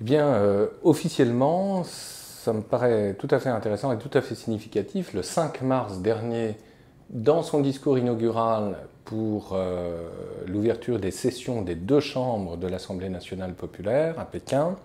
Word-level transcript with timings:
Eh 0.00 0.04
bien, 0.04 0.28
euh, 0.28 0.68
officiellement, 0.82 1.84
ça 1.84 2.54
me 2.54 2.62
paraît 2.62 3.14
tout 3.18 3.28
à 3.30 3.38
fait 3.38 3.50
intéressant 3.50 3.92
et 3.92 3.98
tout 3.98 4.10
à 4.14 4.22
fait 4.22 4.34
significatif. 4.34 5.12
Le 5.12 5.22
5 5.22 5.60
mars 5.60 5.98
dernier, 5.98 6.56
dans 7.10 7.42
son 7.42 7.60
discours 7.60 7.98
inaugural 7.98 8.78
pour 9.04 9.50
euh, 9.52 10.08
l'ouverture 10.46 10.98
des 11.00 11.10
sessions 11.10 11.60
des 11.60 11.74
deux 11.74 12.00
chambres 12.00 12.56
de 12.56 12.66
l'Assemblée 12.66 13.10
nationale 13.10 13.52
populaire 13.52 14.18
à 14.18 14.24
Pékin, 14.24 14.76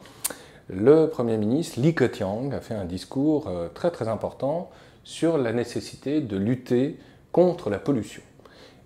le 0.68 1.08
Premier 1.08 1.38
ministre 1.38 1.80
Li 1.80 1.96
Keqiang 1.96 2.52
a 2.52 2.60
fait 2.60 2.74
un 2.74 2.86
discours 2.86 3.48
euh, 3.48 3.70
très 3.74 3.92
très 3.92 4.10
important 4.10 4.70
sur 5.06 5.38
la 5.38 5.54
nécessité 5.54 6.20
de 6.20 6.36
lutter 6.36 7.00
contre 7.32 7.70
la 7.70 7.80
pollution. 7.80 8.24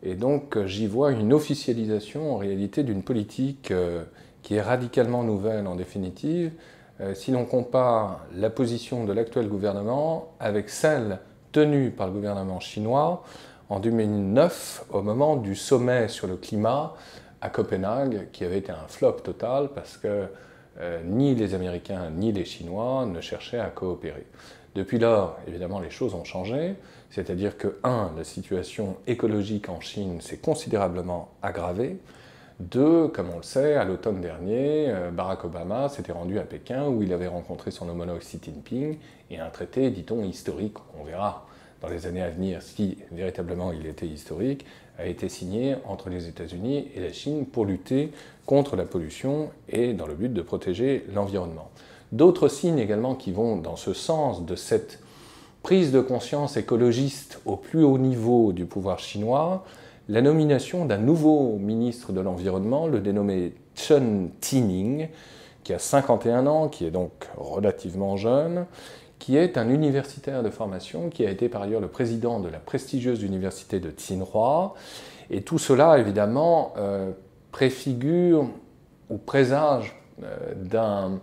Et 0.04 0.14
donc 0.14 0.64
j'y 0.66 0.86
vois 0.86 1.12
une 1.12 1.34
officialisation 1.34 2.36
en 2.36 2.38
réalité 2.38 2.84
d'une 2.84 3.02
politique 3.02 3.74
qui 4.42 4.56
est 4.56 4.62
radicalement 4.62 5.24
nouvelle 5.24 5.68
en 5.68 5.76
définitive, 5.76 6.52
euh, 7.02 7.14
si 7.14 7.32
l'on 7.32 7.46
compare 7.46 8.26
la 8.36 8.50
position 8.50 9.06
de 9.06 9.14
l'actuel 9.14 9.48
gouvernement 9.48 10.34
avec 10.40 10.70
celle 10.70 11.20
tenue 11.52 11.92
par 11.92 12.08
le 12.08 12.14
gouvernement 12.14 12.60
chinois 12.60 13.24
en 13.70 13.80
2009 13.80 14.86
au 14.92 15.02
moment 15.02 15.36
du 15.36 15.56
sommet 15.56 16.08
sur 16.08 16.28
le 16.28 16.36
climat 16.36 16.96
à 17.42 17.50
Copenhague, 17.50 18.28
qui 18.32 18.44
avait 18.44 18.58
été 18.58 18.72
un 18.72 18.88
flop 18.88 19.14
total 19.24 19.70
parce 19.74 19.98
que 19.98 20.28
euh, 20.80 21.02
ni 21.06 21.36
les 21.36 21.54
Américains 21.54 22.10
ni 22.10 22.32
les 22.32 22.46
Chinois 22.46 23.06
ne 23.06 23.22
cherchaient 23.22 23.60
à 23.60 23.70
coopérer. 23.70 24.26
Depuis 24.76 25.00
lors, 25.00 25.38
évidemment, 25.48 25.80
les 25.80 25.90
choses 25.90 26.14
ont 26.14 26.24
changé, 26.24 26.76
c'est-à-dire 27.10 27.58
que, 27.58 27.80
un, 27.84 28.12
la 28.16 28.24
situation 28.24 28.98
écologique 29.08 29.68
en 29.68 29.82
Chine 29.82 30.22
s'est 30.22 30.38
considérablement 30.38 31.32
aggravée, 31.42 31.98
deux, 32.60 33.08
comme 33.08 33.30
on 33.34 33.38
le 33.38 33.44
sait, 33.44 33.76
à 33.76 33.86
l'automne 33.86 34.20
dernier, 34.20 34.90
euh, 34.90 35.12
Barack 35.12 35.46
Obama 35.46 35.88
s'était 35.88 36.12
rendu 36.12 36.40
à 36.40 36.44
Pékin 36.44 36.88
où 36.88 37.02
il 37.02 37.14
avait 37.14 37.28
rencontré 37.28 37.72
son 37.72 37.88
homologue 37.88 38.20
Xi 38.20 38.40
Jinping 38.44 38.98
et 39.32 39.40
un 39.40 39.50
traité, 39.50 39.90
dit-on, 39.92 40.24
historique, 40.24 40.76
on 41.00 41.06
verra 41.06 41.48
dans 41.82 41.88
les 41.88 42.06
années 42.06 42.22
à 42.22 42.30
venir 42.30 42.62
si 42.62 42.98
véritablement 43.12 43.72
il 43.72 43.86
était 43.86 44.08
historique, 44.08 44.66
a 44.98 45.06
été 45.06 45.30
signé 45.30 45.76
entre 45.86 46.10
les 46.10 46.28
États-Unis 46.28 46.90
et 46.94 47.00
la 47.00 47.14
Chine 47.14 47.46
pour 47.46 47.66
lutter 47.66 48.12
contre 48.46 48.76
la 48.76 48.84
pollution 48.84 49.52
et 49.70 49.94
dans 49.94 50.08
le 50.08 50.14
but 50.14 50.34
de 50.34 50.42
protéger 50.42 51.06
l'environnement. 51.14 51.70
D'autres 52.12 52.50
signes 52.50 52.80
également 52.80 53.16
qui 53.16 53.32
vont 53.32 53.56
dans 53.56 53.78
ce 53.78 53.94
sens 53.94 54.46
de 54.46 54.56
cette 54.56 55.00
prise 55.64 55.92
de 55.92 56.02
conscience 56.02 56.58
écologiste 56.58 57.40
au 57.46 57.56
plus 57.56 57.84
haut 57.84 57.98
niveau 57.98 58.52
du 58.52 58.66
pouvoir 58.66 59.00
chinois, 59.00 59.64
la 60.10 60.24
nomination 60.24 60.86
d'un 60.86 60.98
nouveau 60.98 61.58
ministre 61.60 62.12
de 62.12 62.20
l'Environnement, 62.20 62.88
le 62.88 63.00
dénommé 63.00 63.54
Chen 63.76 64.32
Tining, 64.42 65.08
qui 65.64 65.72
a 65.72 65.80
51 65.80 66.48
ans, 66.48 66.68
qui 66.68 66.86
est 66.86 66.92
donc 66.92 67.12
relativement 67.38 68.18
jeune, 68.18 68.66
qui 69.20 69.38
est 69.38 69.56
un 69.56 69.70
universitaire 69.70 70.42
de 70.42 70.50
formation, 70.50 71.10
qui 71.10 71.26
a 71.26 71.30
été 71.30 71.48
par 71.48 71.62
ailleurs 71.62 71.80
le 71.80 71.90
président 71.90 72.40
de 72.40 72.50
la 72.50 72.58
prestigieuse 72.58 73.22
université 73.22 73.80
de 73.80 73.92
Tsinghua. 73.92 74.74
Et 75.30 75.44
tout 75.44 75.60
cela, 75.60 76.00
évidemment, 76.00 76.74
euh, 76.78 77.12
préfigure 77.52 78.50
ou 79.12 79.18
présage 79.18 79.96
euh, 80.24 80.56
d'un 80.56 81.20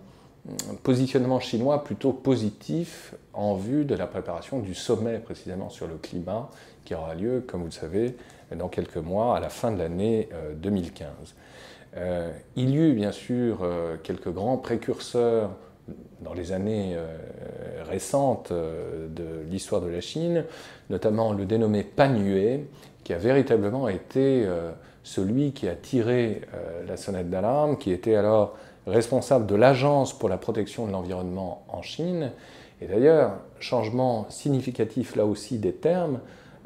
positionnement 0.84 1.40
chinois 1.40 1.82
plutôt 1.82 2.12
positif 2.12 3.14
en 3.32 3.56
vue 3.56 3.84
de 3.84 3.96
la 3.96 4.06
préparation 4.06 4.60
du 4.60 4.76
sommet 4.76 5.18
précisément 5.18 5.70
sur 5.70 5.88
le 5.88 5.96
climat 5.96 6.50
qui 6.84 6.94
aura 6.94 7.16
lieu, 7.16 7.44
comme 7.44 7.60
vous 7.60 7.66
le 7.66 7.72
savez, 7.72 8.16
dans 8.54 8.68
quelques 8.68 8.96
mois, 8.96 9.36
à 9.36 9.40
la 9.40 9.48
fin 9.48 9.72
de 9.72 9.78
l'année 9.78 10.28
2015. 10.56 11.08
Euh, 11.08 11.98
euh, 11.98 12.30
il 12.56 12.70
y 12.70 12.76
eut 12.76 12.92
bien 12.92 13.12
sûr 13.12 13.60
euh, 13.62 13.96
quelques 14.02 14.28
grands 14.28 14.58
précurseurs 14.58 15.50
dans 16.20 16.34
les 16.34 16.52
années 16.52 16.96
récentes 17.88 18.52
de 18.52 19.24
l'histoire 19.48 19.80
de 19.80 19.86
la 19.86 20.00
Chine, 20.00 20.44
notamment 20.90 21.32
le 21.32 21.44
dénommé 21.44 21.84
Pan 21.84 22.12
Yue, 22.16 22.66
qui 23.04 23.12
a 23.12 23.18
véritablement 23.18 23.86
été 23.86 24.48
celui 25.04 25.52
qui 25.52 25.68
a 25.68 25.76
tiré 25.76 26.40
la 26.88 26.96
sonnette 26.96 27.30
d'alarme, 27.30 27.78
qui 27.78 27.92
était 27.92 28.16
alors 28.16 28.56
responsable 28.88 29.46
de 29.46 29.54
l'Agence 29.54 30.12
pour 30.12 30.28
la 30.28 30.38
protection 30.38 30.88
de 30.88 30.92
l'environnement 30.92 31.64
en 31.68 31.82
Chine. 31.82 32.32
Et 32.80 32.86
d'ailleurs, 32.86 33.34
changement 33.60 34.26
significatif 34.28 35.14
là 35.14 35.24
aussi 35.24 35.58
des 35.58 35.72
termes, 35.72 36.18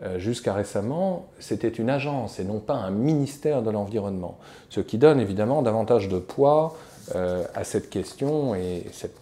euh, 0.03 0.19
jusqu'à 0.19 0.55
récemment, 0.55 1.27
c'était 1.39 1.69
une 1.69 1.91
agence 1.91 2.41
et 2.41 2.45
non 2.45 2.59
pas 2.59 2.75
un 2.75 2.91
ministère 2.91 3.63
de 3.63 3.71
l'environnement, 3.71 4.39
ce 4.71 4.81
qui 4.81 4.97
donne 4.97 5.21
évidemment 5.21 5.61
davantage 5.61 6.09
de 6.09 6.19
poids 6.19 6.75
euh, 7.15 7.45
à 7.55 7.65
cette 7.65 7.91
question 7.91 8.55
et 8.55 8.87
cette 8.93 9.17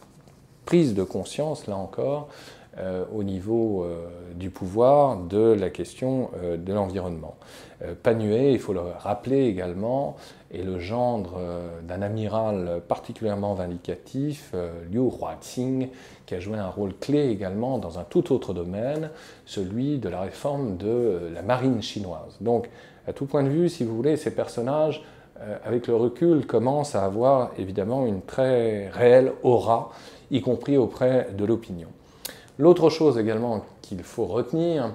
prise 0.66 0.94
de 0.94 1.02
conscience, 1.02 1.66
là 1.66 1.76
encore, 1.76 2.28
euh, 2.78 3.04
au 3.14 3.22
niveau 3.22 3.86
du 4.34 4.50
pouvoir 4.50 5.16
de 5.16 5.52
la 5.52 5.70
question 5.70 6.30
de 6.56 6.72
l'environnement. 6.72 7.36
Panuet, 8.02 8.52
il 8.52 8.58
faut 8.58 8.72
le 8.72 8.80
rappeler 8.80 9.46
également, 9.46 10.16
est 10.52 10.62
le 10.62 10.78
gendre 10.78 11.40
d'un 11.86 12.02
amiral 12.02 12.82
particulièrement 12.88 13.54
vindicatif, 13.54 14.52
Liu 14.90 15.00
Huaxing, 15.00 15.88
qui 16.28 16.34
a 16.34 16.40
joué 16.40 16.58
un 16.58 16.68
rôle 16.68 16.92
clé 16.94 17.30
également 17.30 17.78
dans 17.78 17.98
un 17.98 18.04
tout 18.04 18.34
autre 18.34 18.52
domaine, 18.52 19.08
celui 19.46 19.98
de 19.98 20.10
la 20.10 20.20
réforme 20.20 20.76
de 20.76 20.86
euh, 20.86 21.30
la 21.32 21.40
marine 21.40 21.80
chinoise. 21.80 22.36
Donc, 22.42 22.68
à 23.06 23.14
tout 23.14 23.24
point 23.24 23.42
de 23.42 23.48
vue, 23.48 23.70
si 23.70 23.82
vous 23.82 23.96
voulez, 23.96 24.18
ces 24.18 24.34
personnages, 24.34 25.02
euh, 25.40 25.56
avec 25.64 25.86
le 25.86 25.96
recul, 25.96 26.46
commencent 26.46 26.94
à 26.94 27.02
avoir 27.02 27.52
évidemment 27.56 28.04
une 28.04 28.20
très 28.20 28.88
réelle 28.90 29.32
aura, 29.42 29.90
y 30.30 30.42
compris 30.42 30.76
auprès 30.76 31.28
de 31.32 31.46
l'opinion. 31.46 31.88
L'autre 32.58 32.90
chose 32.90 33.18
également 33.18 33.64
qu'il 33.82 34.02
faut 34.02 34.26
retenir, 34.26 34.92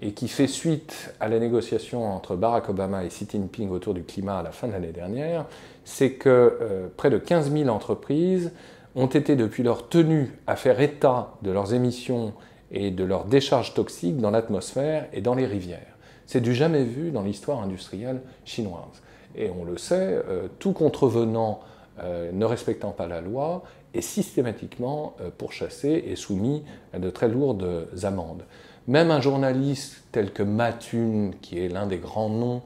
et 0.00 0.12
qui 0.12 0.28
fait 0.28 0.46
suite 0.46 1.14
à 1.20 1.28
la 1.28 1.38
négociation 1.38 2.04
entre 2.04 2.36
Barack 2.36 2.68
Obama 2.68 3.04
et 3.04 3.08
Xi 3.08 3.26
Jinping 3.30 3.70
autour 3.70 3.94
du 3.94 4.02
climat 4.02 4.38
à 4.38 4.42
la 4.42 4.50
fin 4.50 4.66
de 4.66 4.72
l'année 4.72 4.92
dernière, 4.92 5.46
c'est 5.84 6.12
que 6.12 6.28
euh, 6.60 6.88
près 6.96 7.10
de 7.10 7.18
15 7.18 7.52
000 7.52 7.68
entreprises 7.68 8.52
ont 8.96 9.06
été 9.06 9.36
depuis 9.36 9.62
leur 9.62 9.88
tenue 9.88 10.38
à 10.46 10.56
faire 10.56 10.80
état 10.80 11.34
de 11.42 11.50
leurs 11.50 11.74
émissions 11.74 12.32
et 12.70 12.90
de 12.90 13.04
leurs 13.04 13.24
décharges 13.24 13.74
toxiques 13.74 14.18
dans 14.18 14.30
l'atmosphère 14.30 15.06
et 15.12 15.20
dans 15.20 15.34
les 15.34 15.46
rivières. 15.46 15.96
C'est 16.26 16.40
du 16.40 16.54
jamais 16.54 16.84
vu 16.84 17.10
dans 17.10 17.22
l'histoire 17.22 17.62
industrielle 17.62 18.20
chinoise. 18.44 19.02
Et 19.36 19.50
on 19.50 19.64
le 19.64 19.78
sait, 19.78 20.22
euh, 20.28 20.48
tout 20.58 20.72
contrevenant 20.72 21.60
euh, 22.02 22.32
ne 22.32 22.44
respectant 22.44 22.90
pas 22.90 23.06
la 23.06 23.20
loi 23.20 23.62
est 23.94 24.00
systématiquement 24.00 25.14
euh, 25.20 25.30
pourchassé 25.36 26.04
et 26.06 26.16
soumis 26.16 26.64
à 26.92 26.98
de 26.98 27.10
très 27.10 27.28
lourdes 27.28 27.88
amendes. 28.02 28.44
Même 28.86 29.10
un 29.10 29.20
journaliste 29.20 30.02
tel 30.12 30.32
que 30.32 30.42
Matune, 30.42 31.34
qui 31.40 31.58
est 31.58 31.68
l'un 31.68 31.86
des 31.86 31.98
grands 31.98 32.28
noms 32.28 32.62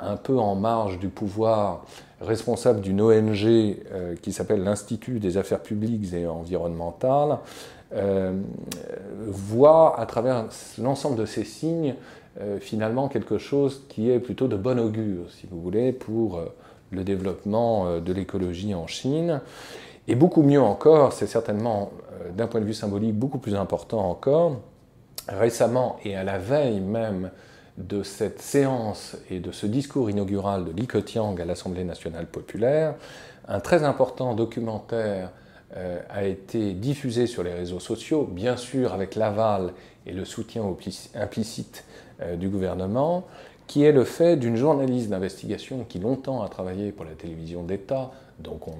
un 0.00 0.16
peu 0.16 0.36
en 0.36 0.56
marge 0.56 0.98
du 0.98 1.08
pouvoir, 1.08 1.84
responsable 2.20 2.80
d'une 2.80 3.00
ONG 3.00 3.44
euh, 3.44 4.14
qui 4.20 4.32
s'appelle 4.32 4.62
l'Institut 4.62 5.20
des 5.20 5.36
affaires 5.36 5.62
publiques 5.62 6.12
et 6.12 6.26
environnementales, 6.26 7.38
euh, 7.94 8.32
voit 9.26 9.98
à 9.98 10.06
travers 10.06 10.46
l'ensemble 10.78 11.16
de 11.16 11.26
ces 11.26 11.44
signes 11.44 11.94
euh, 12.40 12.58
finalement 12.60 13.08
quelque 13.08 13.38
chose 13.38 13.82
qui 13.88 14.10
est 14.10 14.20
plutôt 14.20 14.48
de 14.48 14.56
bon 14.56 14.78
augure, 14.78 15.30
si 15.30 15.46
vous 15.50 15.60
voulez, 15.60 15.92
pour 15.92 16.40
le 16.90 17.04
développement 17.04 17.98
de 18.00 18.12
l'écologie 18.12 18.74
en 18.74 18.86
Chine. 18.86 19.40
Et 20.08 20.14
beaucoup 20.14 20.42
mieux 20.42 20.60
encore, 20.60 21.12
c'est 21.12 21.26
certainement 21.26 21.92
d'un 22.34 22.46
point 22.46 22.60
de 22.60 22.64
vue 22.64 22.74
symbolique 22.74 23.14
beaucoup 23.14 23.38
plus 23.38 23.54
important 23.54 24.10
encore, 24.10 24.60
récemment 25.28 25.98
et 26.04 26.16
à 26.16 26.24
la 26.24 26.38
veille 26.38 26.80
même 26.80 27.30
de 27.78 28.02
cette 28.02 28.40
séance 28.40 29.16
et 29.30 29.40
de 29.40 29.52
ce 29.52 29.66
discours 29.66 30.10
inaugural 30.10 30.64
de 30.64 30.72
Li 30.72 30.86
Keqiang 30.86 31.40
à 31.40 31.44
l'Assemblée 31.44 31.84
nationale 31.84 32.26
populaire, 32.26 32.94
un 33.48 33.60
très 33.60 33.84
important 33.84 34.34
documentaire 34.34 35.30
euh, 35.76 36.00
a 36.10 36.24
été 36.24 36.72
diffusé 36.72 37.26
sur 37.26 37.42
les 37.42 37.54
réseaux 37.54 37.80
sociaux, 37.80 38.28
bien 38.30 38.56
sûr 38.56 38.92
avec 38.92 39.14
l'aval 39.14 39.72
et 40.06 40.12
le 40.12 40.24
soutien 40.24 40.64
implicite 41.14 41.84
euh, 42.20 42.36
du 42.36 42.48
gouvernement, 42.48 43.26
qui 43.70 43.84
est 43.84 43.92
le 43.92 44.02
fait 44.02 44.34
d'une 44.34 44.56
journaliste 44.56 45.10
d'investigation 45.10 45.86
qui 45.88 46.00
longtemps 46.00 46.42
a 46.42 46.48
travaillé 46.48 46.90
pour 46.90 47.04
la 47.04 47.12
télévision 47.12 47.62
d'État, 47.62 48.10
donc 48.40 48.66
on, 48.66 48.74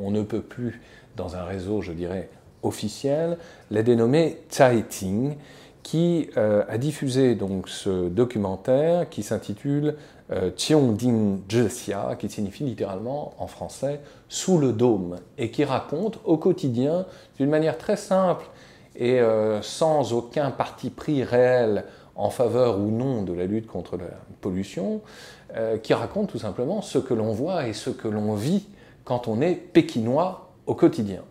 on 0.00 0.10
ne 0.12 0.22
peut 0.22 0.40
plus 0.40 0.80
dans 1.16 1.34
un 1.34 1.42
réseau, 1.42 1.82
je 1.82 1.90
dirais, 1.90 2.28
officiel, 2.62 3.38
la 3.72 3.82
dénommée 3.82 4.38
Tsai 4.50 4.84
Ting, 4.88 5.34
qui 5.82 6.30
euh, 6.36 6.62
a 6.68 6.78
diffusé 6.78 7.34
donc 7.34 7.68
ce 7.68 8.08
documentaire 8.08 9.08
qui 9.10 9.24
s'intitule 9.24 9.96
euh, 10.30 10.52
Ding 10.92 11.40
Zhexia, 11.50 12.14
qui 12.20 12.28
signifie 12.28 12.62
littéralement 12.62 13.34
en 13.40 13.48
français 13.48 13.98
sous 14.28 14.58
le 14.58 14.72
dôme, 14.72 15.16
et 15.38 15.50
qui 15.50 15.64
raconte 15.64 16.20
au 16.24 16.36
quotidien, 16.36 17.04
d'une 17.36 17.50
manière 17.50 17.76
très 17.76 17.96
simple 17.96 18.46
et 18.98 19.20
euh, 19.20 19.62
sans 19.62 20.12
aucun 20.12 20.50
parti 20.50 20.90
pris 20.90 21.22
réel 21.22 21.84
en 22.16 22.30
faveur 22.30 22.80
ou 22.80 22.90
non 22.90 23.22
de 23.22 23.32
la 23.32 23.46
lutte 23.46 23.68
contre 23.68 23.96
la 23.96 24.10
pollution, 24.40 25.00
euh, 25.56 25.78
qui 25.78 25.94
raconte 25.94 26.28
tout 26.30 26.38
simplement 26.38 26.82
ce 26.82 26.98
que 26.98 27.14
l'on 27.14 27.32
voit 27.32 27.68
et 27.68 27.72
ce 27.72 27.90
que 27.90 28.08
l'on 28.08 28.34
vit 28.34 28.66
quand 29.04 29.28
on 29.28 29.40
est 29.40 29.54
pékinois 29.54 30.50
au 30.66 30.74
quotidien. 30.74 31.22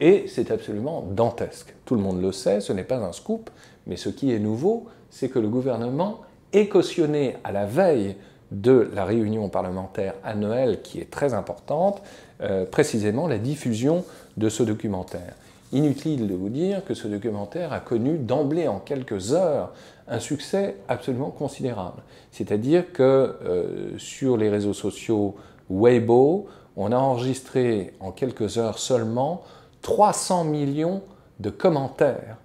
Et 0.00 0.26
c'est 0.28 0.52
absolument 0.52 1.04
dantesque. 1.10 1.74
Tout 1.84 1.96
le 1.96 2.00
monde 2.00 2.22
le 2.22 2.30
sait, 2.30 2.60
ce 2.60 2.72
n'est 2.72 2.84
pas 2.84 2.98
un 2.98 3.12
scoop, 3.12 3.50
mais 3.86 3.96
ce 3.96 4.08
qui 4.08 4.32
est 4.32 4.38
nouveau, 4.38 4.86
c'est 5.10 5.28
que 5.28 5.40
le 5.40 5.48
gouvernement 5.48 6.20
ait 6.52 6.68
cautionné 6.68 7.36
à 7.42 7.50
la 7.50 7.66
veille 7.66 8.16
de 8.52 8.88
la 8.94 9.04
réunion 9.04 9.48
parlementaire 9.48 10.14
annuelle 10.24 10.80
qui 10.82 11.00
est 11.00 11.10
très 11.10 11.34
importante, 11.34 12.00
euh, 12.40 12.64
précisément 12.64 13.26
la 13.26 13.38
diffusion 13.38 14.04
de 14.36 14.48
ce 14.48 14.62
documentaire. 14.62 15.34
Inutile 15.72 16.26
de 16.26 16.34
vous 16.34 16.48
dire 16.48 16.82
que 16.84 16.94
ce 16.94 17.08
documentaire 17.08 17.74
a 17.74 17.80
connu 17.80 18.16
d'emblée 18.16 18.68
en 18.68 18.78
quelques 18.78 19.34
heures 19.34 19.72
un 20.06 20.18
succès 20.18 20.76
absolument 20.88 21.30
considérable. 21.30 22.02
C'est-à-dire 22.32 22.90
que 22.92 23.02
euh, 23.02 23.98
sur 23.98 24.38
les 24.38 24.48
réseaux 24.48 24.72
sociaux 24.72 25.36
Weibo, 25.68 26.46
on 26.76 26.90
a 26.90 26.96
enregistré 26.96 27.92
en 28.00 28.12
quelques 28.12 28.56
heures 28.56 28.78
seulement 28.78 29.42
300 29.82 30.44
millions 30.44 31.02
de 31.40 31.50
commentaires 31.50 32.38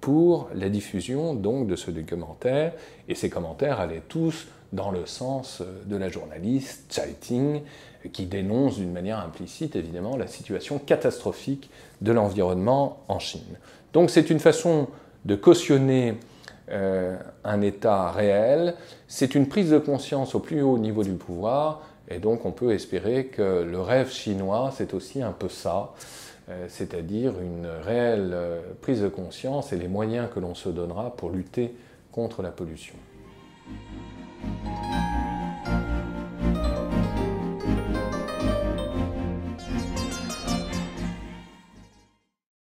pour 0.00 0.48
la 0.54 0.68
diffusion 0.68 1.34
donc 1.34 1.66
de 1.66 1.74
ce 1.74 1.90
documentaire 1.90 2.74
et 3.08 3.16
ces 3.16 3.28
commentaires 3.28 3.80
allaient 3.80 4.04
tous 4.08 4.46
dans 4.72 4.90
le 4.90 5.06
sens 5.06 5.62
de 5.86 5.96
la 5.96 6.08
journaliste 6.08 6.92
Chai 6.92 7.14
Ting 7.20 7.62
qui 8.12 8.26
dénonce 8.26 8.76
d'une 8.76 8.92
manière 8.92 9.18
implicite 9.18 9.76
évidemment 9.76 10.16
la 10.16 10.26
situation 10.26 10.78
catastrophique 10.78 11.70
de 12.00 12.12
l'environnement 12.12 13.00
en 13.08 13.18
Chine. 13.18 13.58
Donc 13.92 14.10
c'est 14.10 14.30
une 14.30 14.40
façon 14.40 14.88
de 15.24 15.34
cautionner 15.34 16.14
euh, 16.70 17.16
un 17.44 17.60
État 17.62 18.10
réel, 18.10 18.74
c'est 19.06 19.34
une 19.34 19.48
prise 19.48 19.70
de 19.70 19.78
conscience 19.78 20.34
au 20.34 20.40
plus 20.40 20.62
haut 20.62 20.78
niveau 20.78 21.02
du 21.02 21.12
pouvoir 21.12 21.82
et 22.08 22.18
donc 22.18 22.44
on 22.44 22.52
peut 22.52 22.72
espérer 22.72 23.26
que 23.26 23.62
le 23.62 23.80
rêve 23.80 24.10
chinois 24.10 24.72
c'est 24.76 24.94
aussi 24.94 25.22
un 25.22 25.32
peu 25.32 25.48
ça. 25.48 25.94
Euh, 26.50 26.64
c'est-à-dire 26.68 27.34
une 27.40 27.66
réelle 27.66 28.30
euh, 28.32 28.60
prise 28.80 29.02
de 29.02 29.08
conscience 29.08 29.72
et 29.74 29.76
les 29.76 29.88
moyens 29.88 30.28
que 30.34 30.40
l'on 30.40 30.54
se 30.54 30.70
donnera 30.70 31.14
pour 31.14 31.28
lutter 31.28 31.74
contre 32.10 32.40
la 32.40 32.50
pollution. 32.50 32.94